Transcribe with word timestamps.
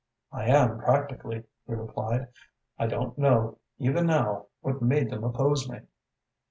"I 0.31 0.45
am 0.45 0.79
practically," 0.79 1.43
he 1.67 1.75
replied. 1.75 2.29
"I 2.79 2.87
don't 2.87 3.15
know, 3.19 3.59
even 3.77 4.07
now, 4.07 4.47
what 4.61 4.81
made 4.81 5.11
them 5.11 5.23
oppose 5.23 5.69
me." 5.69 5.81